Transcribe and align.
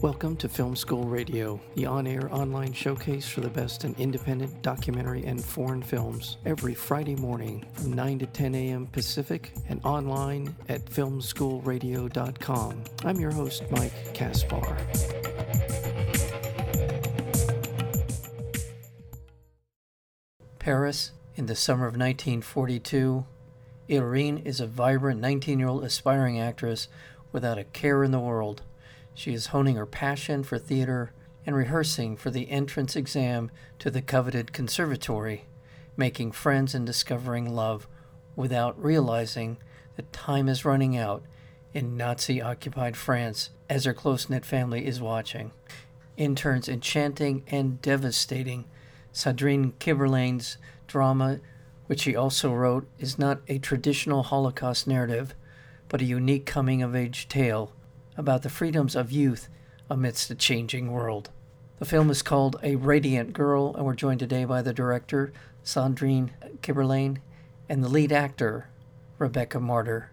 Welcome 0.00 0.36
to 0.36 0.48
Film 0.48 0.76
School 0.76 1.02
Radio, 1.02 1.60
the 1.74 1.86
on 1.86 2.06
air 2.06 2.32
online 2.32 2.72
showcase 2.72 3.28
for 3.28 3.40
the 3.40 3.50
best 3.50 3.84
in 3.84 3.96
independent 3.98 4.62
documentary 4.62 5.24
and 5.24 5.44
foreign 5.44 5.82
films, 5.82 6.36
every 6.46 6.72
Friday 6.72 7.16
morning 7.16 7.66
from 7.72 7.94
9 7.94 8.20
to 8.20 8.26
10 8.26 8.54
a.m. 8.54 8.86
Pacific 8.86 9.52
and 9.68 9.84
online 9.84 10.54
at 10.68 10.84
filmschoolradio.com. 10.84 12.84
I'm 13.04 13.18
your 13.18 13.32
host, 13.32 13.64
Mike 13.72 14.14
Kaspar. 14.14 14.76
Paris, 20.60 21.10
in 21.34 21.46
the 21.46 21.56
summer 21.56 21.88
of 21.88 21.94
1942, 21.94 23.26
Irene 23.90 24.38
is 24.38 24.60
a 24.60 24.66
vibrant 24.68 25.20
19 25.20 25.58
year 25.58 25.66
old 25.66 25.82
aspiring 25.82 26.38
actress 26.38 26.86
without 27.32 27.58
a 27.58 27.64
care 27.64 28.04
in 28.04 28.12
the 28.12 28.20
world. 28.20 28.62
She 29.18 29.34
is 29.34 29.46
honing 29.46 29.74
her 29.74 29.84
passion 29.84 30.44
for 30.44 30.60
theater 30.60 31.10
and 31.44 31.56
rehearsing 31.56 32.16
for 32.16 32.30
the 32.30 32.48
entrance 32.52 32.94
exam 32.94 33.50
to 33.80 33.90
the 33.90 34.00
coveted 34.00 34.52
conservatory, 34.52 35.46
making 35.96 36.30
friends 36.30 36.72
and 36.72 36.86
discovering 36.86 37.52
love 37.52 37.88
without 38.36 38.80
realizing 38.80 39.56
that 39.96 40.12
time 40.12 40.48
is 40.48 40.64
running 40.64 40.96
out 40.96 41.24
in 41.74 41.96
Nazi 41.96 42.40
occupied 42.40 42.96
France 42.96 43.50
as 43.68 43.86
her 43.86 43.92
close 43.92 44.30
knit 44.30 44.44
family 44.44 44.86
is 44.86 45.00
watching. 45.00 45.50
In 46.16 46.36
turns 46.36 46.68
enchanting 46.68 47.42
and 47.48 47.82
devastating, 47.82 48.66
Sandrine 49.12 49.72
Kiberlain's 49.80 50.58
drama, 50.86 51.40
which 51.88 52.02
she 52.02 52.14
also 52.14 52.52
wrote, 52.52 52.86
is 53.00 53.18
not 53.18 53.40
a 53.48 53.58
traditional 53.58 54.22
Holocaust 54.22 54.86
narrative, 54.86 55.34
but 55.88 56.00
a 56.00 56.04
unique 56.04 56.46
coming 56.46 56.84
of 56.84 56.94
age 56.94 57.26
tale 57.26 57.72
about 58.18 58.42
the 58.42 58.50
freedoms 58.50 58.96
of 58.96 59.12
youth 59.12 59.48
amidst 59.88 60.28
a 60.28 60.34
changing 60.34 60.90
world. 60.90 61.30
The 61.78 61.84
film 61.84 62.10
is 62.10 62.20
called 62.20 62.56
A 62.64 62.74
Radiant 62.74 63.32
Girl, 63.32 63.72
and 63.76 63.86
we're 63.86 63.94
joined 63.94 64.18
today 64.18 64.44
by 64.44 64.60
the 64.60 64.74
director, 64.74 65.32
Sandrine 65.64 66.30
Kiberlain, 66.60 67.18
and 67.68 67.82
the 67.82 67.88
lead 67.88 68.10
actor, 68.10 68.70
Rebecca 69.18 69.58
Marder. 69.58 70.06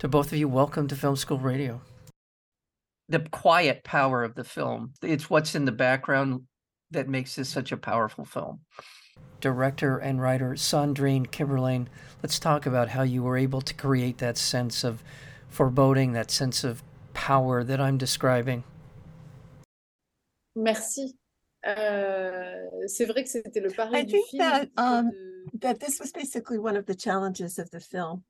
To 0.00 0.08
both 0.08 0.32
of 0.32 0.38
you, 0.38 0.48
welcome 0.48 0.88
to 0.88 0.96
Film 0.96 1.14
School 1.14 1.38
Radio. 1.38 1.80
The 3.08 3.20
quiet 3.20 3.84
power 3.84 4.24
of 4.24 4.34
the 4.34 4.42
film, 4.42 4.94
it's 5.00 5.30
what's 5.30 5.54
in 5.54 5.64
the 5.64 5.72
background 5.72 6.42
that 6.90 7.08
makes 7.08 7.36
this 7.36 7.48
such 7.48 7.70
a 7.70 7.76
powerful 7.76 8.24
film. 8.24 8.62
Director 9.40 9.98
and 9.98 10.20
writer 10.20 10.54
Sandrine 10.54 11.28
Kiberlain, 11.28 11.86
let's 12.20 12.40
talk 12.40 12.66
about 12.66 12.88
how 12.88 13.02
you 13.02 13.22
were 13.22 13.36
able 13.36 13.60
to 13.60 13.74
create 13.74 14.18
that 14.18 14.36
sense 14.36 14.82
of 14.82 15.04
foreboding, 15.48 16.14
that 16.14 16.32
sense 16.32 16.64
of 16.64 16.82
power 17.14 17.64
that 17.64 17.80
I'm 17.80 17.96
describing? 17.98 18.64
Merci. 20.56 21.16
Euh, 21.66 22.68
c'est 22.86 23.06
vrai 23.06 23.22
que 23.24 23.30
c'était 23.30 23.60
le 23.62 23.70
pari 23.70 24.00
I 24.00 24.04
du 24.04 24.12
think 24.12 24.26
film. 24.30 24.38
that 24.42 24.68
um, 24.76 25.10
de- 25.10 25.58
that 25.60 25.80
this 25.80 25.98
was 25.98 26.12
basically 26.12 26.58
one 26.58 26.76
of 26.76 26.84
the 26.84 26.94
challenges 26.94 27.58
of 27.58 27.70
the 27.70 27.80
film, 27.80 28.22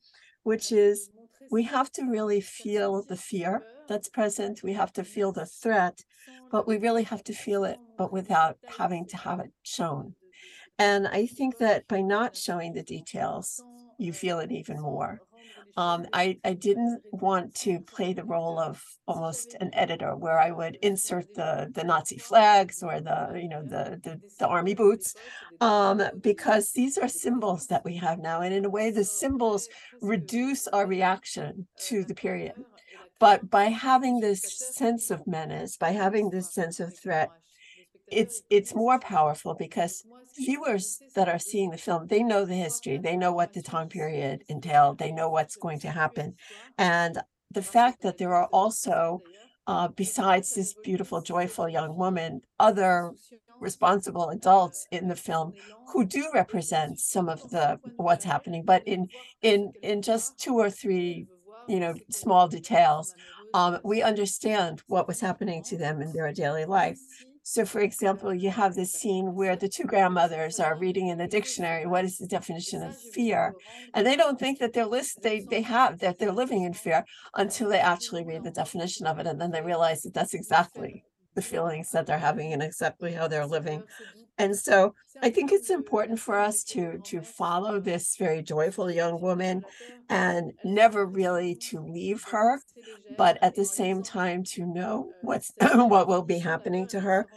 which 0.44 0.70
is 0.70 1.10
we 1.50 1.64
have 1.64 1.90
to 1.92 2.02
really 2.08 2.40
feel 2.40 3.02
the 3.02 3.16
fear 3.16 3.62
that's 3.88 4.08
present. 4.08 4.62
We 4.62 4.72
have 4.74 4.92
to 4.94 5.02
feel 5.04 5.32
the 5.32 5.46
threat, 5.46 6.04
but 6.52 6.66
we 6.66 6.78
really 6.78 7.02
have 7.02 7.24
to 7.24 7.32
feel 7.32 7.64
it, 7.64 7.78
but 7.98 8.12
without 8.12 8.56
having 8.78 9.04
to 9.06 9.16
have 9.16 9.40
it 9.40 9.50
shown. 9.64 10.14
And 10.78 11.06
I 11.08 11.26
think 11.26 11.58
that 11.58 11.86
by 11.88 12.00
not 12.02 12.36
showing 12.36 12.72
the 12.74 12.82
details, 12.84 13.62
you 13.98 14.12
feel 14.12 14.38
it 14.38 14.52
even 14.52 14.80
more. 14.80 15.20
Um, 15.76 16.06
I, 16.12 16.38
I 16.44 16.52
didn't 16.52 17.02
want 17.10 17.54
to 17.56 17.80
play 17.80 18.12
the 18.12 18.22
role 18.22 18.60
of 18.60 18.80
almost 19.08 19.56
an 19.60 19.70
editor 19.74 20.14
where 20.14 20.38
I 20.38 20.52
would 20.52 20.76
insert 20.82 21.34
the, 21.34 21.68
the 21.72 21.82
Nazi 21.82 22.18
flags 22.18 22.80
or 22.82 23.00
the, 23.00 23.32
you 23.34 23.48
know, 23.48 23.62
the, 23.62 24.00
the, 24.02 24.20
the 24.38 24.46
army 24.46 24.74
boots, 24.74 25.16
um, 25.60 26.00
because 26.20 26.70
these 26.70 26.96
are 26.96 27.08
symbols 27.08 27.66
that 27.66 27.84
we 27.84 27.96
have 27.96 28.20
now. 28.20 28.40
And 28.42 28.54
in 28.54 28.64
a 28.64 28.70
way, 28.70 28.92
the 28.92 29.04
symbols 29.04 29.68
reduce 30.00 30.68
our 30.68 30.86
reaction 30.86 31.66
to 31.86 32.04
the 32.04 32.14
period. 32.14 32.54
But 33.18 33.50
by 33.50 33.64
having 33.64 34.20
this 34.20 34.42
sense 34.42 35.10
of 35.10 35.26
menace, 35.26 35.76
by 35.76 35.90
having 35.90 36.30
this 36.30 36.52
sense 36.54 36.78
of 36.78 36.96
threat, 36.96 37.30
it's 38.08 38.42
it's 38.50 38.74
more 38.74 38.98
powerful 38.98 39.54
because 39.54 40.04
viewers 40.36 41.02
that 41.14 41.28
are 41.28 41.38
seeing 41.38 41.70
the 41.70 41.78
film 41.78 42.06
they 42.08 42.22
know 42.22 42.44
the 42.44 42.54
history 42.54 42.98
they 42.98 43.16
know 43.16 43.32
what 43.32 43.52
the 43.52 43.62
time 43.62 43.88
period 43.88 44.42
entailed 44.48 44.98
they 44.98 45.12
know 45.12 45.28
what's 45.30 45.56
going 45.56 45.78
to 45.80 45.90
happen. 45.90 46.34
And 46.78 47.18
the 47.50 47.62
fact 47.62 48.02
that 48.02 48.18
there 48.18 48.34
are 48.34 48.46
also 48.46 49.22
uh, 49.66 49.88
besides 49.88 50.54
this 50.54 50.74
beautiful 50.82 51.22
joyful 51.22 51.68
young 51.68 51.96
woman 51.96 52.42
other 52.58 53.12
responsible 53.60 54.28
adults 54.30 54.86
in 54.90 55.08
the 55.08 55.16
film 55.16 55.52
who 55.92 56.04
do 56.04 56.28
represent 56.34 56.98
some 56.98 57.28
of 57.28 57.40
the 57.50 57.78
what's 57.96 58.24
happening 58.24 58.62
but 58.64 58.82
in 58.86 59.08
in 59.42 59.72
in 59.82 60.02
just 60.02 60.38
two 60.38 60.54
or 60.58 60.68
three 60.70 61.26
you 61.66 61.80
know 61.80 61.94
small 62.10 62.48
details 62.48 63.14
um, 63.54 63.78
we 63.84 64.02
understand 64.02 64.82
what 64.88 65.06
was 65.06 65.20
happening 65.20 65.62
to 65.62 65.78
them 65.78 66.02
in 66.02 66.12
their 66.12 66.32
daily 66.32 66.64
life 66.64 67.00
so, 67.46 67.66
for 67.66 67.80
example, 67.80 68.32
you 68.32 68.48
have 68.48 68.74
this 68.74 68.90
scene 68.90 69.34
where 69.34 69.54
the 69.54 69.68
two 69.68 69.84
grandmothers 69.84 70.58
are 70.58 70.78
reading 70.78 71.08
in 71.08 71.18
the 71.18 71.28
dictionary 71.28 71.84
what 71.86 72.06
is 72.06 72.16
the 72.16 72.26
definition 72.26 72.82
of 72.82 72.96
fear, 72.98 73.54
and 73.92 74.06
they 74.06 74.16
don't 74.16 74.38
think 74.40 74.58
that 74.60 74.72
they're 74.72 74.86
list 74.86 75.20
they 75.22 75.40
they 75.50 75.60
have 75.60 75.98
that 75.98 76.18
they're 76.18 76.32
living 76.32 76.62
in 76.62 76.72
fear 76.72 77.04
until 77.34 77.68
they 77.68 77.78
actually 77.78 78.24
read 78.24 78.44
the 78.44 78.50
definition 78.50 79.06
of 79.06 79.18
it, 79.18 79.26
and 79.26 79.38
then 79.38 79.50
they 79.50 79.60
realize 79.60 80.00
that 80.02 80.14
that's 80.14 80.32
exactly 80.32 81.04
the 81.34 81.42
feelings 81.42 81.90
that 81.90 82.06
they're 82.06 82.18
having 82.18 82.54
and 82.54 82.62
exactly 82.62 83.12
how 83.12 83.28
they're 83.28 83.46
living. 83.46 83.82
And 84.38 84.56
so, 84.56 84.94
I 85.22 85.30
think 85.30 85.52
it's 85.52 85.70
important 85.70 86.18
for 86.20 86.38
us 86.38 86.64
to 86.64 86.98
to 86.98 87.22
follow 87.22 87.80
this 87.80 88.16
very 88.16 88.42
joyful 88.42 88.90
young 88.90 89.20
woman, 89.20 89.64
and 90.08 90.52
never 90.62 91.06
really 91.06 91.54
to 91.70 91.80
leave 91.80 92.24
her 92.24 92.60
but 93.16 93.38
at 93.42 93.54
the 93.54 93.64
same 93.64 94.02
time 94.02 94.42
to 94.42 94.66
know 94.66 95.14
what's 95.20 95.52
what 95.74 96.08
will 96.08 96.22
be 96.22 96.38
happening 96.38 96.86
to 96.88 97.00
her 97.00 97.28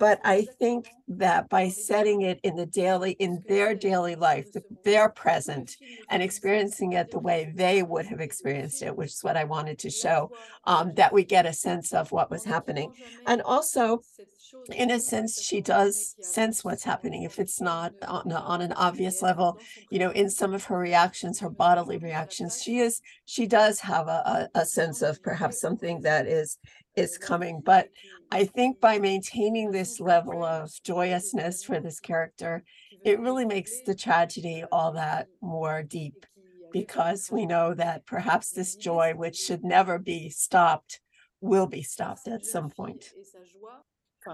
but 0.00 0.20
i 0.24 0.46
think 0.58 0.88
that 1.08 1.48
by 1.48 1.68
setting 1.68 2.22
it 2.22 2.40
in 2.42 2.56
the 2.56 2.66
daily 2.66 3.12
in 3.12 3.44
their 3.48 3.74
daily 3.76 4.16
life 4.16 4.50
th- 4.52 4.64
their 4.84 5.08
present 5.08 5.76
and 6.10 6.22
experiencing 6.22 6.94
it 6.94 7.10
the 7.10 7.20
way 7.20 7.52
they 7.54 7.84
would 7.84 8.06
have 8.06 8.20
experienced 8.20 8.82
it 8.82 8.96
which 8.96 9.10
is 9.12 9.24
what 9.24 9.36
i 9.36 9.44
wanted 9.44 9.78
to 9.78 9.90
show 9.90 10.32
um, 10.64 10.94
that 10.94 11.12
we 11.12 11.24
get 11.24 11.46
a 11.46 11.52
sense 11.52 11.92
of 11.92 12.12
what 12.12 12.30
was 12.30 12.44
happening. 12.44 12.92
And 13.26 13.42
also 13.42 14.02
in 14.74 14.90
a 14.90 15.00
sense 15.00 15.42
she 15.42 15.60
does 15.60 16.16
sense 16.20 16.64
what's 16.64 16.84
happening. 16.84 17.22
If 17.24 17.38
it's 17.38 17.60
not 17.60 17.92
on, 18.06 18.30
on 18.32 18.60
an 18.62 18.72
obvious 18.72 19.22
level 19.22 19.58
you 19.90 19.98
know 19.98 20.10
in 20.10 20.30
some 20.30 20.54
of 20.54 20.64
her 20.64 20.78
reactions 20.78 21.40
her 21.40 21.50
bodily 21.50 21.98
reactions 21.98 22.60
she 22.62 22.78
is 22.78 23.00
she 23.26 23.46
does 23.46 23.80
have 23.80 24.08
a, 24.08 24.48
a, 24.54 24.60
a 24.60 24.66
sense 24.66 25.02
of 25.02 25.22
perhaps 25.22 25.60
something 25.60 26.02
that 26.02 26.26
is 26.26 26.58
is 26.96 27.18
coming 27.18 27.60
but 27.64 27.88
i 28.30 28.44
think 28.44 28.80
by 28.80 28.98
maintaining 28.98 29.70
this 29.70 30.00
level 30.00 30.44
of 30.44 30.70
joyousness 30.84 31.64
for 31.64 31.80
this 31.80 32.00
character 32.00 32.62
it 33.04 33.20
really 33.20 33.44
makes 33.44 33.80
the 33.86 33.94
tragedy 33.94 34.64
all 34.72 34.92
that 34.92 35.26
more 35.40 35.82
deep 35.82 36.26
because 36.72 37.30
we 37.30 37.46
know 37.46 37.74
that 37.74 38.06
perhaps 38.06 38.50
this 38.50 38.76
joy 38.76 39.12
which 39.14 39.36
should 39.36 39.64
never 39.64 39.98
be 39.98 40.28
stopped 40.28 41.00
will 41.40 41.66
be 41.66 41.82
stopped 41.82 42.28
at 42.28 42.44
some 42.44 42.70
point 42.70 43.12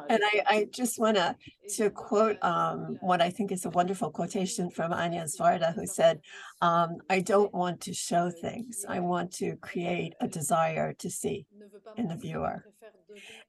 and 0.09 0.21
I, 0.23 0.43
I 0.49 0.69
just 0.71 0.99
want 0.99 1.17
to 1.17 1.37
to 1.77 1.91
quote 1.91 2.43
um, 2.43 2.99
what 3.01 3.21
I 3.21 3.31
think 3.31 3.53
is 3.53 3.65
a 3.65 3.71
wonderful 3.71 4.11
quotation 4.11 4.71
from 4.71 4.93
Agnès 4.93 5.39
Varda, 5.39 5.75
who 5.75 5.87
said, 5.87 6.21
um, 6.61 6.97
"I 7.11 7.21
don't 7.21 7.53
want 7.55 7.81
to 7.83 7.95
show 7.95 8.31
things. 8.31 8.85
I 8.89 9.01
want 9.01 9.33
to 9.35 9.57
create 9.57 10.15
a 10.21 10.29
desire 10.29 10.93
to 10.95 11.11
see 11.11 11.47
in 11.97 12.09
the 12.09 12.17
viewer." 12.17 12.65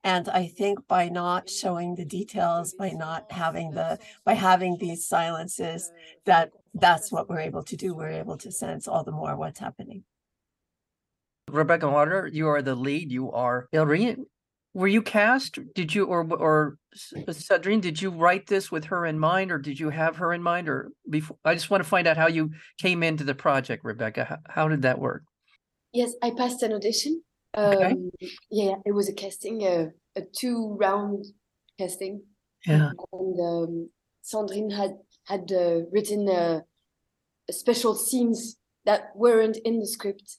And 0.03 0.29
I 0.29 0.47
think 0.47 0.87
by 0.87 1.09
not 1.09 1.49
showing 1.49 1.95
the 1.95 2.05
details, 2.05 2.73
by 2.73 2.91
not 2.91 3.31
having 3.31 3.71
the 3.71 3.99
by 4.23 4.33
having 4.33 4.77
these 4.77 5.07
silences, 5.07 5.91
that 6.25 6.51
that's 6.73 7.11
what 7.11 7.29
we're 7.29 7.39
able 7.39 7.63
to 7.63 7.75
do. 7.75 7.95
We're 7.95 8.09
able 8.09 8.37
to 8.37 8.51
sense 8.51 8.87
all 8.87 9.03
the 9.03 9.11
more 9.11 9.35
what's 9.35 9.59
happening. 9.59 10.03
Rebecca 11.49 11.85
Marder, 11.85 12.29
you 12.31 12.47
are 12.47 12.61
the 12.61 12.75
lead. 12.75 13.11
You 13.11 13.31
are 13.31 13.67
Irene. 13.73 14.25
Were 14.73 14.87
you 14.87 15.01
cast? 15.01 15.57
Did 15.73 15.95
you 15.95 16.05
or 16.05 16.21
or 16.33 16.77
Sandrine? 16.95 17.81
Did 17.81 18.01
you 18.01 18.09
write 18.11 18.47
this 18.47 18.71
with 18.71 18.85
her 18.85 19.05
in 19.05 19.17
mind, 19.17 19.51
or 19.51 19.57
did 19.57 19.79
you 19.79 19.89
have 19.89 20.17
her 20.17 20.33
in 20.33 20.43
mind, 20.43 20.69
or 20.69 20.91
before? 21.09 21.37
I 21.43 21.53
just 21.55 21.69
want 21.69 21.83
to 21.83 21.89
find 21.89 22.07
out 22.07 22.17
how 22.17 22.27
you 22.27 22.51
came 22.79 23.01
into 23.01 23.23
the 23.23 23.33
project, 23.35 23.83
Rebecca. 23.83 24.25
How, 24.25 24.37
how 24.49 24.67
did 24.67 24.83
that 24.83 24.99
work? 24.99 25.23
Yes, 25.93 26.13
I 26.21 26.31
passed 26.31 26.61
an 26.63 26.73
audition. 26.73 27.23
Okay. 27.57 27.85
Um, 27.91 28.11
yeah, 28.51 28.75
it 28.85 28.91
was 28.91 29.09
a 29.09 29.13
casting, 29.13 29.65
uh, 29.65 29.87
a 30.15 30.21
two-round 30.21 31.25
casting, 31.79 32.21
Yeah. 32.67 32.91
and 33.11 33.39
um, 33.39 33.89
Sandrine 34.23 34.71
had 34.73 34.97
had 35.25 35.51
uh, 35.51 35.81
written 35.91 36.29
uh, 36.29 36.59
special 37.49 37.95
scenes 37.95 38.57
that 38.85 39.09
weren't 39.15 39.57
in 39.65 39.79
the 39.79 39.87
script, 39.87 40.37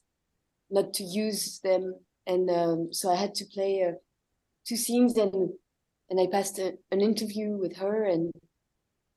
not 0.69 0.93
to 0.93 1.03
use 1.03 1.59
them, 1.59 1.95
and 2.25 2.49
um, 2.49 2.93
so 2.93 3.11
I 3.11 3.15
had 3.15 3.35
to 3.35 3.45
play 3.45 3.83
uh, 3.83 3.95
two 4.69 4.77
scenes 4.77 5.17
and 5.17 5.49
and 6.09 6.19
I 6.19 6.27
passed 6.27 6.59
a, 6.59 6.73
an 6.91 7.01
interview 7.01 7.57
with 7.57 7.75
her 7.77 8.05
and 8.05 8.31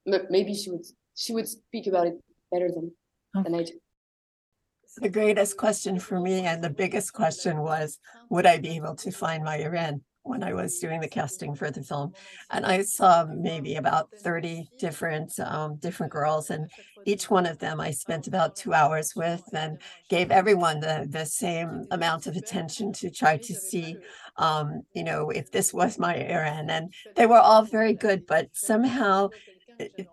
maybe 0.07 0.55
she 0.55 0.71
would 0.71 0.87
she 1.15 1.33
would 1.35 1.49
speak 1.49 1.87
about 1.87 2.07
it 2.07 2.17
better 2.51 2.69
than 2.69 2.93
oh. 3.37 3.43
than 3.43 3.55
I 3.55 3.63
do. 3.65 3.75
The 4.99 5.09
greatest 5.09 5.57
question 5.57 5.99
for 5.99 6.19
me 6.21 6.41
and 6.41 6.63
the 6.63 6.71
biggest 6.71 7.13
question 7.15 7.59
was, 7.61 7.99
would 8.29 8.47
I 8.47 8.59
be 8.59 8.77
able 8.77 8.95
to 8.97 9.11
find 9.11 9.43
my 9.43 9.59
Irene? 9.59 10.03
When 10.25 10.43
I 10.43 10.53
was 10.55 10.79
doing 10.79 11.01
the 11.01 11.09
casting 11.09 11.55
for 11.55 11.71
the 11.71 11.83
film, 11.83 12.13
and 12.51 12.65
I 12.67 12.83
saw 12.83 13.27
maybe 13.29 13.75
about 13.77 14.09
30 14.23 14.69
different 14.79 15.39
um, 15.41 15.77
different 15.77 16.13
girls, 16.13 16.51
and 16.51 16.71
each 17.05 17.29
one 17.31 17.47
of 17.47 17.59
them 17.59 17.81
I 17.81 17.91
spent 17.91 18.27
about 18.27 18.55
two 18.57 18.73
hours 18.73 19.15
with, 19.17 19.43
and 19.53 19.81
gave 20.09 20.31
everyone 20.31 20.81
the 20.81 21.07
the 21.11 21.25
same 21.27 21.87
amount 21.91 22.27
of 22.27 22.37
attention 22.37 22.93
to 22.95 23.11
try 23.11 23.39
to 23.39 23.55
see, 23.55 24.01
um, 24.37 24.83
you 24.95 25.05
know, 25.05 25.31
if 25.31 25.51
this 25.51 25.73
was 25.73 25.99
my 25.99 26.15
Irene, 26.17 26.71
and 26.71 26.93
they 27.17 27.27
were 27.27 27.39
all 27.39 27.63
very 27.65 27.95
good, 27.95 28.27
but 28.27 28.49
somehow 28.53 29.29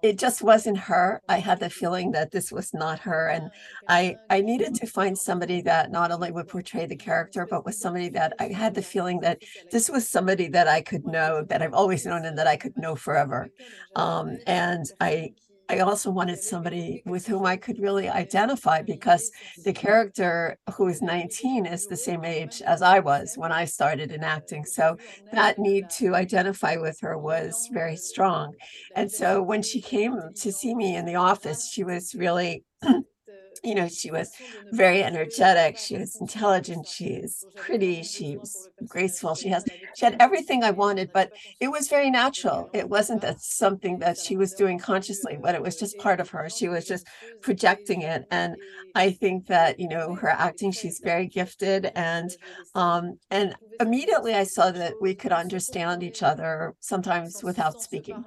it, 0.01 0.19
just 0.19 0.42
wasn't 0.42 0.77
her. 0.77 1.21
I 1.27 1.39
had 1.39 1.60
the 1.60 1.69
feeling 1.69 2.12
that 2.12 2.31
this 2.31 2.51
was 2.51 2.74
not 2.74 3.00
her. 3.00 3.30
And 3.30 3.50
I, 3.88 4.16
I 4.30 4.42
needed 4.42 4.75
to 4.75 4.88
find 4.88 5.18
somebody 5.18 5.62
that 5.62 5.92
not 5.92 6.12
only 6.12 6.31
would 6.31 6.48
portray 6.48 6.86
the 6.86 6.95
character, 6.95 7.48
but 7.50 7.66
was 7.66 7.80
somebody 7.80 8.10
that 8.10 8.33
I 8.39 8.48
had 8.48 8.75
the 8.75 8.81
feeling 8.81 9.19
that 9.21 9.42
this 9.71 9.89
was 9.89 10.07
somebody 10.07 10.48
that 10.50 10.68
I 10.68 10.81
could 10.81 11.06
know, 11.06 11.44
that 11.44 11.62
I've 11.62 11.74
always 11.74 12.06
known 12.06 12.25
and 12.25 12.38
that 12.38 12.48
I 12.48 12.57
could 12.57 12.77
know 12.77 12.95
forever. 12.95 13.50
Um, 13.95 14.38
and 14.48 14.86
I, 15.00 15.33
I 15.69 15.80
also 15.80 16.10
wanted 16.10 16.39
somebody 16.39 17.04
with 17.06 17.27
whom 17.27 17.45
I 17.45 17.56
could 17.56 17.80
really 17.80 18.10
identify 18.10 18.81
because 18.81 19.30
the 19.63 19.71
character 19.71 20.57
who 20.74 20.88
is 20.88 21.01
19 21.04 21.68
is 21.68 21.86
the 21.86 21.95
same 21.95 22.25
age 22.25 22.63
as 22.63 22.81
I 22.81 23.00
was 23.00 23.36
when 23.36 23.51
I 23.51 23.66
started 23.66 24.12
in 24.12 24.24
acting. 24.24 24.66
So 24.66 24.98
that 25.31 25.60
need 25.60 25.92
to 25.92 26.16
identify 26.16 26.77
with 26.77 27.00
her 27.01 27.19
was 27.19 27.69
very 27.71 27.98
strong. 27.98 28.56
And 28.95 29.12
so 29.12 29.44
when 29.44 29.62
she 29.62 29.80
came 29.80 30.19
to 30.38 30.51
see 30.51 30.74
me 30.74 30.95
in 30.95 31.06
the 31.06 31.16
office, 31.16 31.69
she 31.71 31.83
was 31.83 32.16
really 32.16 32.63
you 33.63 33.75
know, 33.75 33.87
she 33.87 34.11
was 34.11 34.31
very 34.71 35.03
energetic. 35.03 35.77
She 35.77 35.97
was 35.97 36.15
intelligent. 36.19 36.87
She's 36.87 37.45
pretty. 37.55 38.03
She's 38.03 38.69
graceful. 38.87 39.35
She 39.35 39.49
has, 39.49 39.65
she 39.95 40.05
had 40.05 40.15
everything 40.19 40.63
I 40.63 40.71
wanted, 40.71 41.11
but 41.13 41.31
it 41.59 41.69
was 41.69 41.87
very 41.87 42.09
natural. 42.09 42.69
It 42.73 42.89
wasn't 42.89 43.21
that 43.21 43.41
something 43.41 43.99
that 43.99 44.17
she 44.17 44.37
was 44.37 44.53
doing 44.53 44.79
consciously, 44.79 45.37
but 45.41 45.55
it 45.55 45.61
was 45.61 45.75
just 45.75 45.97
part 45.97 46.19
of 46.19 46.29
her. 46.29 46.49
She 46.49 46.69
was 46.69 46.85
just 46.85 47.07
projecting 47.41 48.01
it. 48.01 48.23
And 48.31 48.55
I 48.95 49.11
think 49.11 49.47
that, 49.47 49.79
you 49.79 49.87
know, 49.87 50.15
her 50.15 50.29
acting, 50.29 50.71
she's 50.71 50.99
very 51.03 51.27
gifted. 51.27 51.91
And, 51.95 52.29
um, 52.75 53.19
and 53.29 53.55
immediately 53.79 54.33
I 54.33 54.43
saw 54.43 54.71
that 54.71 54.93
we 55.01 55.15
could 55.15 55.31
understand 55.31 56.03
each 56.03 56.23
other 56.23 56.73
sometimes 56.79 57.43
without 57.43 57.81
speaking. 57.81 58.25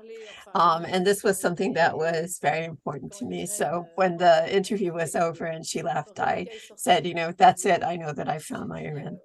Um, 0.55 0.85
and 0.85 1.07
this 1.07 1.23
was 1.23 1.41
something 1.41 1.73
that 1.75 1.97
was 1.97 2.39
very 2.41 2.65
important 2.65 3.13
to 3.15 3.25
me. 3.25 3.47
So 3.47 3.87
when 3.95 4.17
the 4.19 4.55
interview 4.55 4.93
was 4.93 5.17
over 5.17 5.47
and 5.47 5.65
she 5.65 5.83
left, 5.83 6.21
I 6.21 6.47
said, 6.77 7.07
you 7.07 7.15
know, 7.15 7.33
that's 7.33 7.65
it. 7.65 7.83
I 7.83 7.97
know 7.97 8.13
that 8.13 8.29
I 8.29 8.39
found 8.39 8.69
my 8.69 8.81
Irene. 8.81 9.19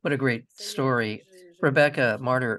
What 0.00 0.12
a 0.12 0.16
great 0.16 0.44
story. 0.54 1.22
Rebecca 1.60 2.18
Marder, 2.20 2.58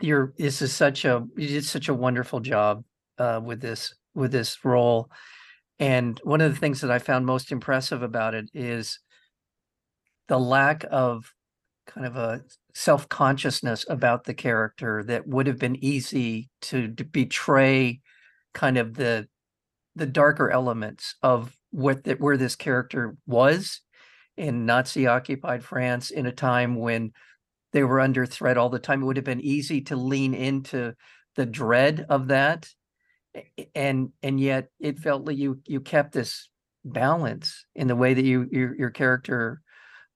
you're, 0.00 0.32
this 0.38 0.62
is 0.62 0.72
such 0.72 1.04
a, 1.04 1.24
you 1.36 1.48
did 1.48 1.64
such 1.64 1.88
a 1.88 1.94
wonderful 1.94 2.40
job 2.40 2.84
uh, 3.18 3.40
with 3.42 3.60
this, 3.60 3.94
with 4.14 4.30
this 4.30 4.64
role. 4.64 5.10
And 5.80 6.20
one 6.22 6.40
of 6.40 6.52
the 6.52 6.58
things 6.58 6.80
that 6.80 6.90
I 6.90 6.98
found 6.98 7.26
most 7.26 7.50
impressive 7.50 8.02
about 8.02 8.34
it 8.34 8.50
is 8.54 9.00
the 10.28 10.38
lack 10.38 10.84
of 10.90 11.32
kind 11.88 12.06
of 12.06 12.16
a 12.16 12.42
self-consciousness 12.74 13.84
about 13.88 14.24
the 14.24 14.34
character 14.34 15.02
that 15.04 15.26
would 15.26 15.46
have 15.48 15.58
been 15.58 15.82
easy 15.82 16.48
to, 16.62 16.88
betray 16.88 18.00
kind 18.54 18.78
of 18.78 18.94
the 18.94 19.26
the 19.96 20.06
darker 20.06 20.48
elements 20.48 21.16
of 21.22 21.56
what 21.70 22.04
that 22.04 22.20
where 22.20 22.36
this 22.36 22.54
character 22.54 23.16
was 23.26 23.80
in 24.36 24.64
Nazi 24.64 25.08
occupied 25.08 25.64
France 25.64 26.10
in 26.10 26.26
a 26.26 26.32
time 26.32 26.76
when 26.76 27.12
they 27.72 27.82
were 27.82 28.00
under 28.00 28.24
threat 28.24 28.56
all 28.56 28.68
the 28.70 28.78
time. 28.78 29.02
It 29.02 29.06
would 29.06 29.16
have 29.16 29.24
been 29.24 29.40
easy 29.40 29.80
to 29.82 29.96
lean 29.96 30.34
into 30.34 30.94
the 31.34 31.46
dread 31.46 32.06
of 32.08 32.28
that. 32.28 32.68
And 33.74 34.10
and 34.22 34.38
yet 34.38 34.68
it 34.78 34.98
felt 34.98 35.26
like 35.26 35.36
you 35.36 35.60
you 35.66 35.80
kept 35.80 36.12
this 36.12 36.48
balance 36.84 37.66
in 37.74 37.88
the 37.88 37.96
way 37.96 38.14
that 38.14 38.24
you 38.24 38.48
your, 38.50 38.76
your 38.76 38.90
character 38.90 39.60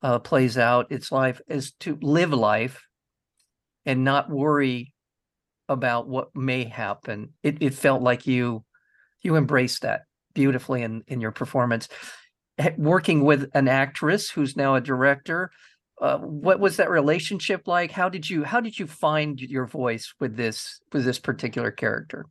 uh, 0.03 0.19
plays 0.19 0.59
out 0.59 0.91
its 0.91 1.13
life 1.13 1.41
is 1.49 1.73
to 1.81 1.99
live 2.01 2.33
life 2.33 2.85
and 3.87 4.05
not 4.05 4.31
worry 4.31 4.93
about 5.69 6.09
what 6.09 6.35
may 6.35 6.65
happen. 6.65 7.35
It, 7.43 7.59
it 7.61 7.75
felt 7.75 8.03
like 8.03 8.27
you 8.27 8.65
you 9.23 9.37
embraced 9.37 9.83
that 9.83 10.03
beautifully 10.35 10.83
in 10.83 11.03
in 11.07 11.21
your 11.21 11.33
performance. 11.33 11.89
Working 12.77 13.25
with 13.25 13.51
an 13.55 13.67
actress 13.67 14.31
who's 14.31 14.57
now 14.57 14.75
a 14.75 14.81
director, 14.81 15.51
uh, 16.01 16.19
what 16.19 16.61
was 16.61 16.77
that 16.77 16.91
relationship 16.91 17.67
like? 17.67 17.93
How 17.93 18.09
did 18.09 18.29
you 18.29 18.45
how 18.45 18.61
did 18.61 18.79
you 18.79 18.87
find 18.87 19.41
your 19.41 19.67
voice 19.67 20.13
with 20.21 20.37
this 20.37 20.81
with 20.93 21.05
this 21.05 21.19
particular 21.19 21.71
character? 21.71 22.27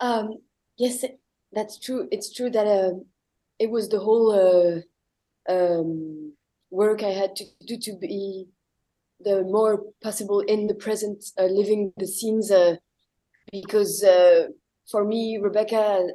Um, 0.00 0.38
yes, 0.78 1.04
that's 1.52 1.78
true. 1.78 2.08
It's 2.10 2.32
true 2.32 2.50
that 2.50 2.66
uh, 2.66 2.94
it 3.58 3.70
was 3.70 3.88
the 3.88 4.00
whole 4.00 4.32
uh, 4.32 4.80
um, 5.48 6.32
work 6.70 7.02
I 7.02 7.10
had 7.10 7.36
to 7.36 7.44
do 7.66 7.76
to 7.76 7.96
be 7.98 8.46
the 9.20 9.42
more 9.44 9.84
possible 10.02 10.40
in 10.40 10.66
the 10.66 10.74
present, 10.74 11.24
uh, 11.38 11.44
living 11.44 11.92
the 11.96 12.06
scenes. 12.06 12.50
Uh, 12.50 12.76
because 13.50 14.02
uh, 14.02 14.48
for 14.90 15.04
me, 15.04 15.38
Rebecca, 15.40 16.08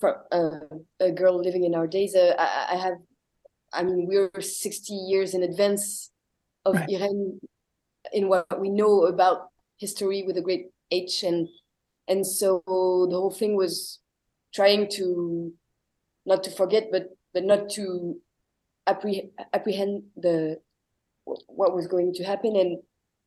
for 0.00 0.24
uh, 0.32 0.76
a 1.00 1.10
girl 1.10 1.40
living 1.40 1.64
in 1.64 1.74
our 1.74 1.86
days, 1.86 2.14
uh, 2.14 2.34
I, 2.38 2.74
I, 2.74 2.76
have, 2.76 2.98
I 3.72 3.82
mean, 3.82 4.06
we're 4.06 4.30
60 4.40 4.92
years 4.92 5.34
in 5.34 5.42
advance 5.42 6.10
of 6.64 6.74
right. 6.74 6.88
Irene 6.90 7.40
in 8.12 8.28
what 8.28 8.60
we 8.60 8.68
know 8.68 9.06
about 9.06 9.48
history 9.78 10.24
with 10.26 10.36
a 10.36 10.42
great 10.42 10.66
H. 10.90 11.22
And, 11.22 11.48
and 12.08 12.26
so 12.26 12.62
the 12.66 13.16
whole 13.16 13.34
thing 13.36 13.56
was 13.56 14.00
trying 14.54 14.88
to, 14.92 15.52
not 16.24 16.44
to 16.44 16.50
forget, 16.50 16.88
but, 16.92 17.16
but 17.32 17.44
not 17.44 17.70
to 17.70 18.20
apprehend, 18.86 19.30
apprehend 19.52 20.04
the 20.16 20.60
what 21.24 21.74
was 21.74 21.86
going 21.86 22.12
to 22.14 22.24
happen. 22.24 22.56
And 22.56 22.78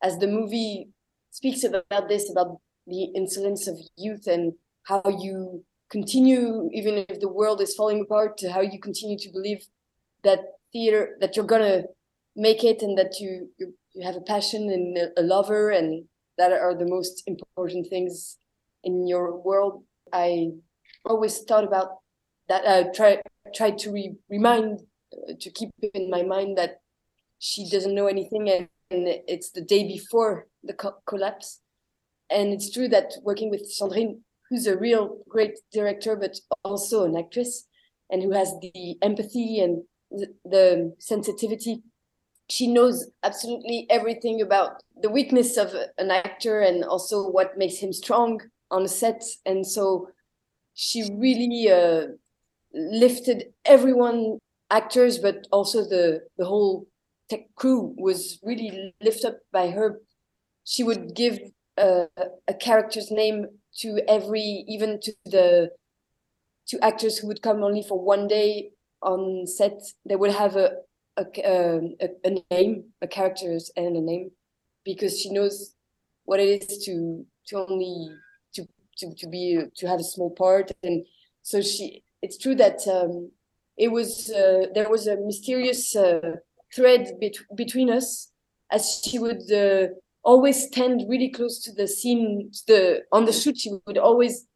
as 0.02 0.18
the 0.18 0.26
movie 0.26 0.88
speaks 1.30 1.64
about 1.64 2.08
this 2.08 2.30
about 2.30 2.58
the 2.86 3.04
insolence 3.14 3.68
of 3.68 3.76
youth 3.96 4.26
and 4.26 4.54
how 4.84 5.02
you 5.06 5.64
continue 5.90 6.68
even 6.72 7.04
if 7.08 7.20
the 7.20 7.28
world 7.28 7.60
is 7.60 7.74
falling 7.74 8.00
apart 8.00 8.38
to 8.38 8.50
how 8.50 8.60
you 8.60 8.80
continue 8.80 9.18
to 9.18 9.30
believe 9.30 9.66
that 10.22 10.40
theater 10.72 11.16
that 11.20 11.36
you're 11.36 11.44
gonna 11.44 11.82
make 12.36 12.64
it 12.64 12.82
and 12.82 12.96
that 12.96 13.20
you 13.20 13.48
you, 13.58 13.74
you 13.94 14.04
have 14.04 14.16
a 14.16 14.20
passion 14.20 14.70
and 14.70 14.96
a, 14.96 15.20
a 15.20 15.22
lover 15.22 15.70
and 15.70 16.04
that 16.38 16.52
are 16.52 16.74
the 16.74 16.86
most 16.86 17.22
important 17.26 17.86
things 17.88 18.38
in 18.82 19.06
your 19.06 19.36
world. 19.36 19.84
I 20.12 20.52
always 21.04 21.40
thought 21.40 21.64
about 21.64 21.98
that 22.48 22.66
i 22.66 22.80
uh, 22.80 22.84
try 22.92 23.18
tried 23.54 23.78
to 23.78 23.90
re- 23.90 24.16
remind 24.28 24.80
to 25.38 25.50
keep 25.50 25.70
in 25.94 26.10
my 26.10 26.22
mind 26.22 26.58
that 26.58 26.80
she 27.38 27.68
doesn't 27.68 27.94
know 27.94 28.06
anything 28.06 28.48
and, 28.48 28.68
it's 28.92 29.52
the 29.52 29.60
day 29.60 29.86
before 29.86 30.48
the 30.64 30.72
co 30.72 30.96
collapse. 31.06 31.60
And 32.28 32.52
it's 32.52 32.72
true 32.72 32.88
that 32.88 33.12
working 33.22 33.48
with 33.48 33.72
sandrine 33.72 34.18
who's 34.48 34.66
a 34.66 34.76
real 34.76 35.18
great 35.28 35.60
director 35.72 36.16
but 36.16 36.36
also 36.64 37.04
an 37.04 37.16
actress 37.16 37.68
and 38.10 38.20
who 38.20 38.32
has 38.32 38.52
the 38.60 38.98
empathy 39.00 39.60
and 39.60 39.84
the, 40.44 40.92
sensitivity 40.98 41.84
she 42.50 42.66
knows 42.66 43.08
absolutely 43.22 43.86
everything 43.88 44.42
about 44.42 44.82
the 45.00 45.08
weakness 45.08 45.56
of 45.56 45.72
an 45.98 46.10
actor 46.10 46.60
and 46.60 46.84
also 46.84 47.30
what 47.30 47.56
makes 47.56 47.76
him 47.76 47.92
strong 47.92 48.40
on 48.70 48.88
set. 48.88 49.22
And 49.46 49.64
so 49.66 50.08
she 50.74 51.08
really 51.14 51.70
uh, 51.70 52.08
lifted 52.74 53.52
everyone 53.64 54.38
actors, 54.70 55.18
but 55.18 55.46
also 55.50 55.82
the 55.82 56.20
the 56.38 56.44
whole 56.44 56.86
tech 57.28 57.54
crew 57.54 57.94
was 57.98 58.38
really 58.42 58.94
lifted 59.02 59.28
up 59.28 59.38
by 59.52 59.70
her. 59.70 60.00
She 60.64 60.82
would 60.82 61.14
give 61.14 61.38
a, 61.76 62.06
a 62.46 62.54
character's 62.54 63.10
name 63.10 63.46
to 63.78 64.00
every, 64.08 64.64
even 64.68 65.00
to 65.00 65.12
the 65.24 65.70
to 66.68 66.84
actors 66.84 67.18
who 67.18 67.26
would 67.28 67.42
come 67.42 67.62
only 67.62 67.82
for 67.82 67.98
one 68.00 68.28
day 68.28 68.70
on 69.02 69.46
set. 69.46 69.80
They 70.04 70.16
would 70.16 70.32
have 70.32 70.56
a 70.56 70.72
a, 71.16 71.24
um, 71.44 71.96
a, 72.00 72.08
a 72.24 72.44
name, 72.50 72.84
a 73.02 73.08
character's 73.08 73.70
and 73.76 73.96
a 73.96 74.00
name, 74.00 74.30
because 74.84 75.20
she 75.20 75.30
knows 75.30 75.74
what 76.24 76.40
it 76.40 76.62
is 76.62 76.84
to 76.84 77.26
to 77.46 77.66
only 77.68 78.10
to 78.54 78.66
to 78.98 79.14
to 79.14 79.28
be 79.28 79.58
to 79.76 79.88
have 79.88 80.00
a 80.00 80.04
small 80.04 80.30
part, 80.30 80.70
and 80.82 81.06
so 81.42 81.60
she. 81.60 82.04
It's 82.22 82.36
true 82.36 82.54
that 82.56 82.86
um, 82.86 83.30
it 83.80 83.90
was 83.90 84.30
uh, 84.30 84.66
there 84.74 84.90
was 84.90 85.06
a 85.06 85.16
mysterious 85.16 85.96
uh, 85.96 86.36
thread 86.74 87.14
bet- 87.20 87.56
between 87.56 87.90
us 87.90 88.30
as 88.70 89.00
she 89.02 89.18
would 89.18 89.50
uh, 89.50 89.88
always 90.22 90.66
stand 90.66 91.04
really 91.08 91.30
close 91.30 91.58
to 91.64 91.72
the 91.72 91.88
scene 91.88 92.50
to 92.52 92.60
the 92.66 93.00
on 93.10 93.24
the 93.24 93.32
shoot. 93.32 93.56
She 93.58 93.72
would 93.86 93.96
always 93.98 94.46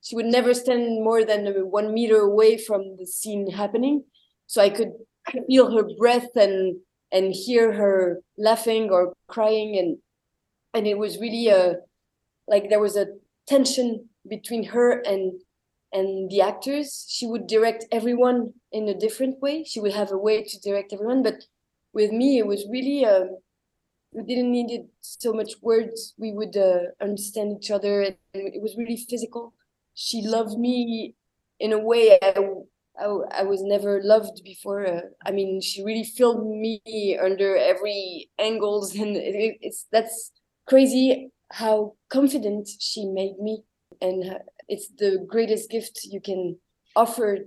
she 0.00 0.16
would 0.16 0.30
never 0.38 0.54
stand 0.54 1.04
more 1.04 1.24
than 1.24 1.46
uh, 1.46 1.52
one 1.80 1.92
meter 1.92 2.20
away 2.20 2.56
from 2.56 2.96
the 2.98 3.06
scene 3.06 3.50
happening. 3.50 4.04
So 4.46 4.62
i 4.62 4.70
could 4.70 4.92
feel 5.46 5.70
her 5.76 5.86
breath 5.98 6.34
and 6.34 6.76
and 7.12 7.34
hear 7.34 7.72
her 7.72 8.22
laughing 8.38 8.90
or 8.90 9.12
crying. 9.28 9.76
And 9.78 9.98
and 10.72 10.86
it 10.86 10.96
was 10.96 11.20
really 11.20 11.48
a 11.48 11.76
like 12.48 12.70
there 12.70 12.80
was 12.80 12.96
a 12.96 13.08
tension 13.46 14.08
between 14.26 14.64
her 14.74 15.00
and 15.12 15.34
and 15.92 16.30
the 16.30 16.40
actors 16.40 17.06
she 17.08 17.26
would 17.26 17.46
direct 17.46 17.84
everyone 17.90 18.54
in 18.72 18.88
a 18.88 18.98
different 18.98 19.40
way. 19.40 19.64
She 19.64 19.80
would 19.80 19.92
have 19.92 20.12
a 20.12 20.18
way 20.18 20.42
to 20.44 20.60
direct 20.60 20.92
everyone. 20.92 21.22
But 21.22 21.44
with 21.92 22.12
me 22.12 22.38
it 22.38 22.46
was 22.46 22.66
really 22.70 23.04
um, 23.04 23.38
we 24.12 24.24
didn't 24.24 24.50
need 24.50 24.70
it 24.70 24.86
so 25.00 25.32
much 25.32 25.54
words. 25.62 26.14
We 26.18 26.32
would 26.32 26.56
uh, 26.56 26.92
understand 27.00 27.56
each 27.58 27.70
other. 27.70 28.02
And 28.02 28.16
it 28.34 28.62
was 28.62 28.76
really 28.76 28.96
physical. 28.96 29.54
She 29.94 30.22
loved 30.22 30.58
me 30.58 31.14
in 31.58 31.72
a 31.72 31.78
way 31.78 32.18
I, 32.22 32.34
I, 32.98 33.04
I 33.40 33.42
was 33.42 33.62
never 33.62 34.00
loved 34.02 34.42
before. 34.44 34.86
Uh, 34.86 35.00
i 35.24 35.30
mean 35.30 35.60
she 35.60 35.84
really 35.84 36.04
filled 36.04 36.46
me 36.46 37.18
under 37.22 37.56
every 37.56 38.30
angles. 38.38 38.94
And 39.00 39.16
it, 39.16 39.58
it's 39.60 39.86
that's 39.92 40.32
crazy 40.66 41.30
how 41.52 41.94
confident 42.08 42.68
she 42.78 43.06
made 43.06 43.38
me 43.38 43.64
and 44.00 44.38
it's 44.68 44.88
the 44.98 45.24
greatest 45.28 45.70
gift 45.70 46.00
you 46.04 46.20
can 46.20 46.58
offer 46.96 47.38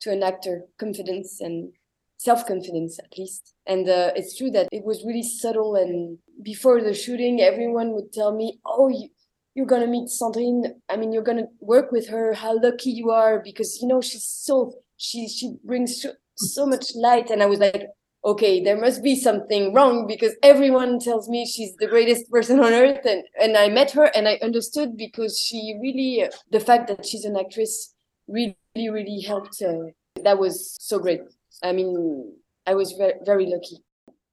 to 0.00 0.10
an 0.10 0.22
actor 0.22 0.64
confidence 0.78 1.40
and 1.40 1.72
self-confidence 2.18 2.98
at 2.98 3.18
least. 3.18 3.54
And 3.66 3.88
uh, 3.88 4.10
it's 4.14 4.36
true 4.36 4.50
that 4.50 4.68
it 4.72 4.84
was 4.84 5.04
really 5.04 5.22
subtle 5.22 5.74
and 5.74 6.18
before 6.42 6.82
the 6.82 6.94
shooting 6.94 7.40
everyone 7.40 7.92
would 7.92 8.12
tell 8.12 8.34
me 8.34 8.60
oh 8.64 8.88
you, 8.88 9.08
you're 9.54 9.66
gonna 9.66 9.86
meet 9.86 10.08
sandrine. 10.08 10.72
I 10.88 10.96
mean 10.96 11.12
you're 11.12 11.22
gonna 11.22 11.48
work 11.60 11.92
with 11.92 12.08
her. 12.08 12.34
How 12.34 12.60
lucky 12.60 12.90
you 12.90 13.10
are 13.10 13.40
because 13.42 13.78
you 13.80 13.88
know 13.88 14.00
she's 14.00 14.24
so 14.24 14.74
she 14.96 15.28
she 15.28 15.56
brings 15.64 16.02
so, 16.02 16.12
so 16.36 16.66
much 16.66 16.92
light. 16.94 17.30
And 17.30 17.42
i 17.42 17.46
was 17.46 17.58
like 17.58 17.86
okay 18.24 18.62
there 18.62 18.78
must 18.78 19.02
be 19.02 19.18
something 19.18 19.72
wrong 19.72 20.06
because 20.06 20.34
everyone 20.42 20.98
tells 20.98 21.28
me 21.28 21.46
she's 21.46 21.74
the 21.76 21.86
greatest 21.86 22.30
person 22.30 22.60
on 22.60 22.72
earth. 22.72 23.04
And 23.04 23.22
and 23.40 23.56
i 23.56 23.68
met 23.68 23.90
her 23.92 24.04
and 24.14 24.28
i 24.28 24.38
understood 24.42 24.96
because 24.96 25.38
she 25.38 25.78
really 25.80 26.28
the 26.50 26.60
fact 26.60 26.88
that 26.88 27.06
she's 27.06 27.24
an 27.24 27.36
actress 27.36 27.94
really 28.28 28.56
really 28.76 29.20
helped 29.20 29.62
uh, 29.62 29.90
that 30.22 30.38
was 30.38 30.76
so 30.80 30.98
great. 30.98 31.20
I 31.62 31.72
mean 31.72 32.32
i 32.66 32.74
was 32.74 32.92
very, 32.92 33.14
very 33.24 33.46
lucky. 33.46 33.78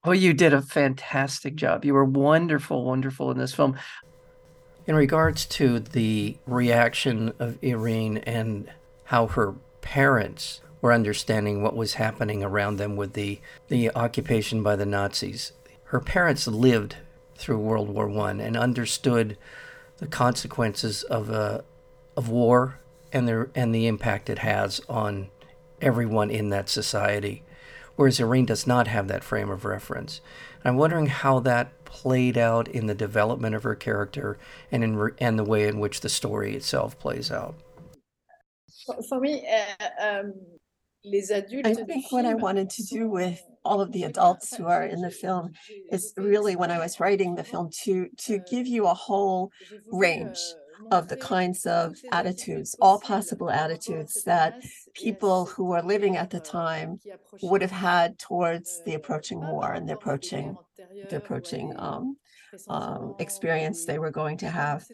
Well 0.04 0.14
you 0.14 0.34
did 0.34 0.52
a 0.52 0.62
fantastic 0.62 1.56
job. 1.56 1.84
You 1.84 1.94
were 1.94 2.04
wonderful 2.04 2.84
wonderful 2.84 3.30
in 3.30 3.38
this 3.38 3.54
film. 3.54 3.76
In 4.86 4.94
regards 4.94 5.44
to 5.46 5.80
the 5.80 6.38
reaction 6.46 7.32
of 7.38 7.62
irene 7.62 8.18
and 8.18 8.70
how 9.04 9.26
her 9.26 9.54
parents 9.82 10.60
were 10.80 10.92
understanding 10.92 11.62
what 11.62 11.76
was 11.76 11.94
happening 11.94 12.42
around 12.42 12.76
them 12.76 12.96
with 12.96 13.14
the, 13.14 13.40
the 13.68 13.90
occupation 13.94 14.62
by 14.62 14.76
the 14.76 14.86
Nazis. 14.86 15.52
Her 15.84 16.00
parents 16.00 16.46
lived 16.46 16.96
through 17.36 17.58
World 17.58 17.88
War 17.88 18.08
One 18.08 18.40
and 18.40 18.56
understood 18.56 19.38
the 19.98 20.06
consequences 20.06 21.02
of 21.04 21.30
uh, 21.30 21.62
of 22.16 22.28
war 22.28 22.80
and 23.12 23.28
the 23.28 23.48
and 23.54 23.74
the 23.74 23.86
impact 23.86 24.28
it 24.28 24.40
has 24.40 24.80
on 24.88 25.28
everyone 25.80 26.30
in 26.30 26.50
that 26.50 26.68
society. 26.68 27.42
Whereas 27.96 28.20
Irene 28.20 28.46
does 28.46 28.66
not 28.66 28.86
have 28.86 29.08
that 29.08 29.24
frame 29.24 29.50
of 29.50 29.64
reference. 29.64 30.20
I'm 30.64 30.76
wondering 30.76 31.06
how 31.06 31.40
that 31.40 31.84
played 31.84 32.38
out 32.38 32.68
in 32.68 32.86
the 32.86 32.94
development 32.94 33.54
of 33.54 33.64
her 33.64 33.74
character 33.74 34.38
and 34.70 34.84
in 34.84 34.96
re- 34.96 35.12
and 35.18 35.38
the 35.38 35.44
way 35.44 35.66
in 35.66 35.80
which 35.80 36.00
the 36.00 36.08
story 36.08 36.54
itself 36.54 36.98
plays 36.98 37.30
out. 37.30 37.54
For 39.08 39.20
me, 39.20 39.46
uh, 39.46 40.20
um, 40.20 40.34
I 41.64 41.74
think 41.74 42.10
what 42.10 42.26
I 42.26 42.34
wanted 42.34 42.70
to 42.70 42.82
do 42.82 43.08
with 43.08 43.40
all 43.64 43.80
of 43.80 43.92
the 43.92 44.04
adults 44.04 44.54
who 44.56 44.66
are 44.66 44.84
in 44.84 45.00
the 45.00 45.10
film 45.10 45.52
is 45.90 46.12
really 46.16 46.56
when 46.56 46.70
I 46.70 46.78
was 46.78 46.98
writing 47.00 47.34
the 47.34 47.44
film 47.44 47.70
to 47.84 48.08
to 48.26 48.38
give 48.50 48.66
you 48.66 48.86
a 48.86 48.94
whole 48.94 49.50
range 49.92 50.38
of 50.90 51.08
the 51.08 51.16
kinds 51.16 51.66
of 51.66 51.96
attitudes, 52.12 52.74
all 52.80 53.00
possible 53.00 53.50
attitudes 53.50 54.22
that 54.24 54.62
people 54.94 55.46
who 55.46 55.64
were 55.64 55.82
living 55.82 56.16
at 56.16 56.30
the 56.30 56.40
time 56.40 56.98
would 57.42 57.62
have 57.62 57.70
had 57.70 58.18
towards 58.18 58.80
the 58.84 58.94
approaching 58.94 59.40
war 59.40 59.72
and 59.72 59.88
the 59.88 59.94
approaching 59.94 60.56
the 61.10 61.16
approaching 61.16 61.72
um, 61.76 62.16
um, 62.68 63.14
experience 63.18 63.84
they 63.84 63.98
were 63.98 64.10
going 64.10 64.36
to 64.38 64.48
have. 64.48 64.84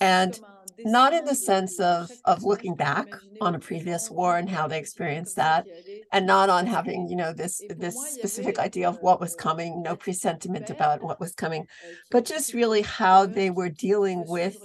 And 0.00 0.38
not 0.84 1.12
in 1.12 1.24
the 1.24 1.34
sense 1.34 1.78
of 1.80 2.10
of 2.24 2.42
looking 2.44 2.74
back 2.74 3.06
on 3.40 3.54
a 3.54 3.58
previous 3.58 4.10
war 4.10 4.36
and 4.38 4.48
how 4.48 4.66
they 4.68 4.78
experienced 4.78 5.36
that 5.36 5.66
and 6.12 6.26
not 6.26 6.50
on 6.50 6.66
having 6.66 7.08
you 7.08 7.16
know 7.16 7.32
this 7.32 7.62
this 7.68 8.00
specific 8.00 8.58
idea 8.58 8.88
of 8.88 8.98
what 9.00 9.20
was 9.20 9.34
coming 9.34 9.82
no 9.82 9.96
presentiment 9.96 10.70
about 10.70 11.02
what 11.02 11.20
was 11.20 11.34
coming 11.34 11.66
but 12.10 12.24
just 12.24 12.54
really 12.54 12.82
how 12.82 13.26
they 13.26 13.50
were 13.50 13.68
dealing 13.70 14.24
with 14.26 14.56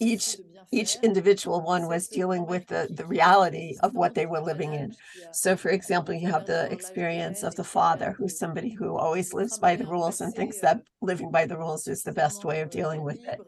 each 0.00 0.36
each 0.70 0.96
individual 1.02 1.62
one 1.62 1.86
was 1.86 2.08
dealing 2.08 2.46
with 2.46 2.66
the 2.66 2.88
the 2.90 3.06
reality 3.06 3.74
of 3.82 3.94
what 3.94 4.14
they 4.14 4.26
were 4.26 4.40
living 4.40 4.74
in. 4.74 4.94
so 5.30 5.56
for 5.56 5.70
example 5.70 6.14
you 6.14 6.28
have 6.30 6.44
the 6.44 6.70
experience 6.70 7.42
of 7.42 7.54
the 7.54 7.64
father 7.64 8.14
who's 8.18 8.38
somebody 8.38 8.70
who 8.70 8.96
always 8.96 9.32
lives 9.32 9.58
by 9.58 9.76
the 9.76 9.86
rules 9.86 10.20
and 10.20 10.34
thinks 10.34 10.60
that 10.60 10.80
living 11.00 11.30
by 11.30 11.46
the 11.46 11.56
rules 11.56 11.86
is 11.86 12.02
the 12.02 12.12
best 12.12 12.44
way 12.44 12.60
of 12.60 12.70
dealing 12.70 13.02
with 13.02 13.18
it. 13.24 13.40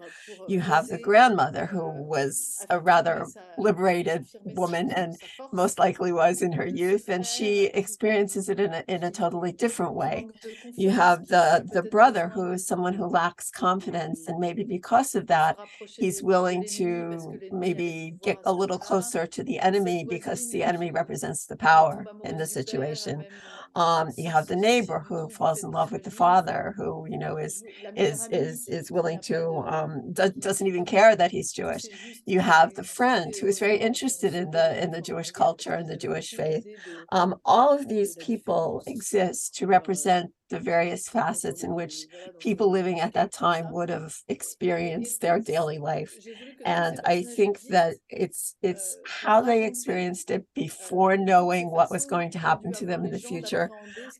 you 0.46 0.60
have 0.60 0.88
the 0.88 0.98
grandmother 0.98 1.66
who 1.66 1.79
was 1.88 2.64
a 2.70 2.78
rather 2.80 3.26
liberated 3.56 4.26
woman 4.44 4.90
and 4.90 5.16
most 5.52 5.78
likely 5.78 6.12
was 6.12 6.42
in 6.42 6.52
her 6.52 6.66
youth 6.66 7.08
and 7.08 7.24
she 7.26 7.66
experiences 7.66 8.48
it 8.48 8.60
in 8.60 8.72
a, 8.72 8.84
in 8.88 9.02
a 9.02 9.10
totally 9.10 9.52
different 9.52 9.94
way. 9.94 10.28
You 10.76 10.90
have 10.90 11.26
the 11.28 11.66
the 11.72 11.82
brother 11.82 12.28
who 12.28 12.52
is 12.52 12.66
someone 12.66 12.94
who 12.94 13.06
lacks 13.06 13.50
confidence 13.50 14.28
and 14.28 14.38
maybe 14.38 14.64
because 14.64 15.14
of 15.14 15.26
that 15.28 15.58
he's 15.98 16.22
willing 16.22 16.64
to 16.76 17.40
maybe 17.50 18.14
get 18.22 18.38
a 18.44 18.52
little 18.52 18.78
closer 18.78 19.26
to 19.26 19.42
the 19.44 19.58
enemy 19.58 20.04
because 20.08 20.50
the 20.50 20.62
enemy 20.62 20.90
represents 20.90 21.46
the 21.46 21.56
power 21.56 22.08
in 22.24 22.38
the 22.38 22.46
situation 22.46 23.24
um, 23.74 24.10
you 24.16 24.30
have 24.30 24.46
the 24.46 24.56
neighbor 24.56 25.04
who 25.08 25.28
falls 25.28 25.62
in 25.62 25.70
love 25.70 25.92
with 25.92 26.02
the 26.04 26.10
father, 26.10 26.74
who 26.76 27.06
you 27.08 27.18
know 27.18 27.36
is 27.36 27.62
is 27.94 28.26
is 28.30 28.66
is 28.68 28.90
willing 28.90 29.20
to 29.22 29.62
um, 29.66 30.12
do, 30.12 30.30
doesn't 30.38 30.66
even 30.66 30.84
care 30.84 31.14
that 31.16 31.30
he's 31.30 31.52
Jewish. 31.52 31.88
You 32.26 32.40
have 32.40 32.74
the 32.74 32.84
friend 32.84 33.34
who 33.40 33.46
is 33.46 33.58
very 33.58 33.78
interested 33.78 34.34
in 34.34 34.50
the 34.50 34.82
in 34.82 34.90
the 34.90 35.02
Jewish 35.02 35.30
culture 35.30 35.72
and 35.74 35.88
the 35.88 35.96
Jewish 35.96 36.34
faith. 36.34 36.66
Um, 37.12 37.36
all 37.44 37.72
of 37.76 37.88
these 37.88 38.16
people 38.16 38.82
exist 38.86 39.54
to 39.56 39.66
represent 39.66 40.30
the 40.50 40.60
various 40.60 41.08
facets 41.08 41.62
in 41.64 41.74
which 41.74 42.06
people 42.38 42.70
living 42.70 43.00
at 43.00 43.14
that 43.14 43.32
time 43.32 43.70
would 43.70 43.88
have 43.88 44.14
experienced 44.28 45.20
their 45.20 45.38
daily 45.40 45.78
life. 45.78 46.18
And 46.64 47.00
i 47.04 47.22
think 47.22 47.60
that 47.68 47.94
it's 48.08 48.54
it's 48.62 48.98
how 49.04 49.40
they 49.40 49.64
experienced 49.64 50.30
it 50.30 50.44
before 50.54 51.16
knowing 51.16 51.70
what 51.70 51.90
was 51.90 52.04
going 52.06 52.30
to 52.32 52.38
happen 52.38 52.72
to 52.74 52.86
them 52.86 53.04
in 53.04 53.10
the 53.10 53.18
future 53.18 53.72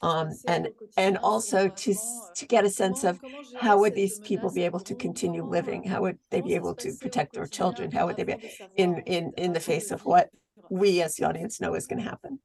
um, 0.03 0.39
and 0.47 0.69
and 0.97 1.19
also 1.19 1.69
to 1.69 1.95
to 2.35 2.47
get 2.47 2.65
a 2.65 2.71
sense 2.71 3.05
of 3.05 3.21
how 3.53 3.79
would 3.79 3.95
these 3.95 4.19
people 4.21 4.51
be 4.51 4.63
able 4.65 4.81
to 4.81 4.95
continue 4.95 5.45
living? 5.45 5.85
How 5.85 6.01
would 6.03 6.19
they 6.31 6.41
be 6.41 6.55
able 6.55 6.75
to 6.77 6.95
protect 7.01 7.35
their 7.35 7.47
children? 7.47 7.91
How 7.93 8.07
would 8.07 8.17
they 8.17 8.25
be 8.25 8.37
in 8.77 8.99
in 9.07 9.33
in 9.37 9.53
the 9.53 9.61
face 9.61 9.91
of 9.91 10.05
what 10.05 10.31
we 10.69 11.03
as 11.03 11.17
the 11.17 11.25
audience 11.27 11.61
know 11.61 11.75
is 11.75 11.87
going 11.87 12.03
to 12.03 12.09
happen 12.09 12.41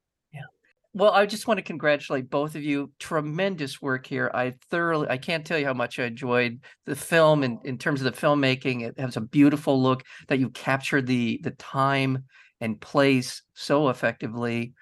well, 0.96 1.12
I 1.12 1.26
just 1.26 1.46
want 1.46 1.58
to 1.58 1.62
congratulate 1.62 2.30
both 2.30 2.54
of 2.54 2.62
you. 2.62 2.90
Tremendous 2.98 3.82
work 3.82 4.06
here. 4.06 4.30
I 4.32 4.54
thoroughly, 4.70 5.06
I 5.10 5.18
can't 5.18 5.44
tell 5.44 5.58
you 5.58 5.66
how 5.66 5.74
much 5.74 5.98
I 5.98 6.04
enjoyed 6.04 6.60
the 6.86 6.96
film 6.96 7.42
and 7.42 7.58
in, 7.64 7.72
in 7.72 7.78
terms 7.78 8.00
of 8.00 8.10
the 8.10 8.18
filmmaking. 8.18 8.80
It 8.82 8.98
has 8.98 9.18
a 9.18 9.20
beautiful 9.20 9.82
look 9.82 10.04
that 10.28 10.38
you 10.38 10.48
captured 10.48 11.06
the 11.06 11.38
the 11.42 11.50
time 11.50 12.24
and 12.62 12.80
place 12.80 13.42
so 13.52 13.90
effectively. 13.90 14.72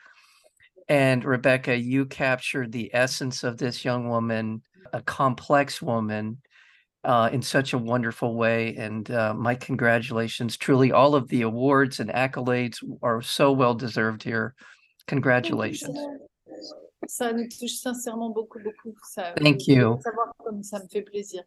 And 0.88 1.24
Rebecca, 1.24 1.76
you 1.76 2.06
captured 2.06 2.70
the 2.70 2.94
essence 2.94 3.42
of 3.42 3.58
this 3.58 3.84
young 3.84 4.08
woman, 4.08 4.62
a 4.92 5.02
complex 5.02 5.82
woman, 5.82 6.38
uh, 7.02 7.28
in 7.32 7.42
such 7.42 7.72
a 7.72 7.78
wonderful 7.78 8.36
way. 8.36 8.76
And 8.76 9.10
uh, 9.10 9.34
my 9.34 9.56
congratulations. 9.56 10.56
Truly, 10.56 10.92
all 10.92 11.16
of 11.16 11.26
the 11.26 11.42
awards 11.42 11.98
and 11.98 12.10
accolades 12.10 12.76
are 13.02 13.20
so 13.20 13.50
well 13.50 13.74
deserved 13.74 14.22
here. 14.22 14.54
Congratulations. 15.06 15.94
Ça 17.06 17.32
nous 17.32 17.46
touche 17.48 17.74
sincèrement 17.74 18.30
beaucoup, 18.30 18.58
beaucoup. 18.60 18.96
Ça, 19.10 19.32
euh, 19.32 19.42
Thank 19.42 19.66
you. 19.66 19.98
Savoir 20.02 20.32
comme 20.38 20.62
ça 20.62 20.78
me 20.82 20.88
fait 20.88 21.02
plaisir. 21.02 21.42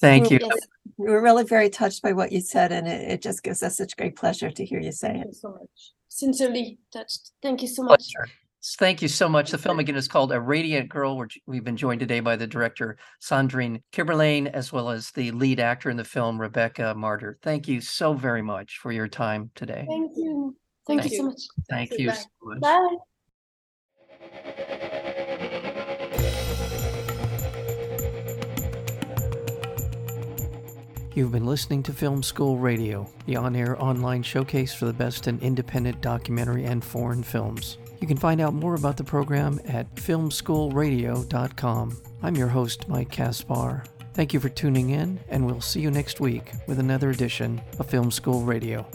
Thank 0.00 0.30
you. 0.30 0.38
Yes, 0.40 0.58
we're 0.96 1.20
really 1.20 1.44
very 1.44 1.68
touched 1.68 2.02
by 2.02 2.12
what 2.12 2.32
you 2.32 2.40
said, 2.40 2.72
and 2.72 2.86
it, 2.88 3.10
it 3.10 3.22
just 3.22 3.42
gives 3.42 3.62
us 3.62 3.76
such 3.76 3.96
great 3.96 4.16
pleasure 4.16 4.50
to 4.50 4.64
hear 4.64 4.80
you 4.80 4.92
say 4.92 5.08
Thank 5.08 5.24
it. 5.24 5.26
you 5.28 5.34
so 5.34 5.48
much. 5.50 5.92
sincerely 6.08 6.78
touched 6.92 7.30
thank 7.42 7.62
you 7.62 7.68
so 7.68 7.82
much 7.82 7.98
Pleasure. 8.14 8.30
Thank 8.78 9.02
you 9.02 9.08
so 9.08 9.28
much. 9.28 9.50
The 9.50 9.58
film 9.58 9.80
again 9.80 9.96
is 9.96 10.06
called 10.06 10.30
A 10.30 10.40
Radiant 10.40 10.88
Girl. 10.88 11.16
Which 11.18 11.36
we've 11.48 11.64
been 11.64 11.76
joined 11.76 11.98
today 11.98 12.20
by 12.20 12.36
the 12.36 12.46
director 12.46 12.96
Sandrine 13.20 13.82
Kiberlain, 13.92 14.46
as 14.46 14.72
well 14.72 14.88
as 14.88 15.10
the 15.10 15.32
lead 15.32 15.58
actor 15.58 15.90
in 15.90 15.96
the 15.96 16.04
film, 16.04 16.40
Rebecca 16.40 16.94
Marder. 16.96 17.34
Thank 17.42 17.66
you 17.66 17.80
so 17.80 18.14
very 18.14 18.40
much 18.40 18.78
for 18.80 18.92
your 18.92 19.08
time 19.08 19.50
today. 19.56 19.84
Thank 19.88 20.12
you. 20.16 20.54
Thank, 20.86 21.02
Thank 21.02 21.12
you 21.12 21.18
so 21.18 21.24
much. 21.24 21.40
Thank 21.70 21.90
you. 21.92 21.96
you 21.98 22.08
Bye. 22.08 22.14
so 22.14 22.26
much. 22.42 22.60
Bye. 22.60 22.96
You've 31.14 31.32
been 31.32 31.44
listening 31.44 31.82
to 31.84 31.92
Film 31.92 32.22
School 32.22 32.56
Radio, 32.56 33.06
the 33.26 33.36
on 33.36 33.54
air 33.54 33.80
online 33.82 34.22
showcase 34.22 34.72
for 34.72 34.86
the 34.86 34.94
best 34.94 35.28
in 35.28 35.38
independent 35.40 36.00
documentary 36.00 36.64
and 36.64 36.82
foreign 36.82 37.22
films. 37.22 37.76
You 38.00 38.06
can 38.06 38.16
find 38.16 38.40
out 38.40 38.54
more 38.54 38.74
about 38.74 38.96
the 38.96 39.04
program 39.04 39.60
at 39.66 39.94
filmschoolradio.com. 39.96 41.96
I'm 42.22 42.34
your 42.34 42.48
host, 42.48 42.88
Mike 42.88 43.10
Caspar. 43.10 43.84
Thank 44.14 44.32
you 44.32 44.40
for 44.40 44.48
tuning 44.48 44.88
in, 44.90 45.20
and 45.28 45.44
we'll 45.44 45.60
see 45.60 45.80
you 45.80 45.90
next 45.90 46.18
week 46.18 46.50
with 46.66 46.78
another 46.78 47.10
edition 47.10 47.60
of 47.78 47.90
Film 47.90 48.10
School 48.10 48.40
Radio. 48.42 48.86